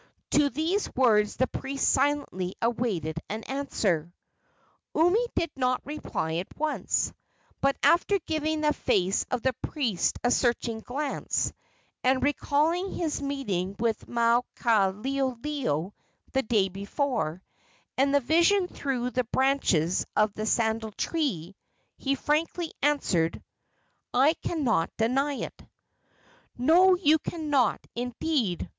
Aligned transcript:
To 0.31 0.49
these 0.49 0.89
words 0.95 1.35
the 1.35 1.45
priest 1.45 1.87
silently 1.87 2.55
awaited 2.59 3.19
an 3.29 3.43
answer. 3.43 4.11
Umi 4.95 5.27
did 5.35 5.51
not 5.55 5.79
reply 5.85 6.37
at 6.37 6.47
once; 6.57 7.13
but 7.61 7.77
after 7.83 8.17
giving 8.25 8.61
the 8.61 8.73
face 8.73 9.27
of 9.29 9.43
the 9.43 9.53
priest 9.61 10.17
a 10.23 10.31
searching 10.31 10.79
glance, 10.79 11.53
and 12.03 12.23
recalling 12.23 12.91
his 12.95 13.21
meeting 13.21 13.75
with 13.77 14.07
Maukaleoleo 14.07 15.93
the 16.31 16.41
day 16.41 16.67
before, 16.67 17.43
and 17.95 18.11
the 18.11 18.21
vision 18.21 18.67
through 18.69 19.11
the 19.11 19.25
branches 19.25 20.07
of 20.15 20.33
the 20.33 20.47
sandal 20.47 20.93
tree, 20.93 21.55
he 21.99 22.15
frankly 22.15 22.71
answered: 22.81 23.39
"I 24.15 24.33
cannot 24.41 24.89
deny 24.97 25.33
it." 25.35 25.63
"No; 26.57 26.95
you 26.95 27.19
cannot, 27.19 27.85
indeed!" 27.93 28.67